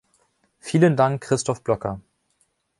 [0.57, 2.01] Vielen Dank, Christoph Blocker!